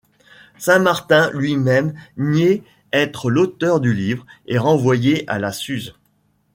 Saint-Martin 0.57 1.29
lui-même 1.31 1.93
nié 2.17 2.63
être 2.91 3.29
l'auteur 3.29 3.79
du 3.79 3.93
livre 3.93 4.25
et 4.47 4.57
renvoyé 4.57 5.23
à 5.29 5.37
la 5.37 5.51
Suze. 5.51 5.93